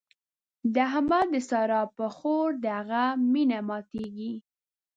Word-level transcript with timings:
د 0.73 0.75
احمد 0.89 1.27
د 1.33 1.35
سارا 1.49 1.81
پر 1.95 2.07
خور 2.17 2.47
د 2.63 2.65
هغې 2.77 3.05
مينه 3.33 3.59
ماتېږي. 3.67 4.33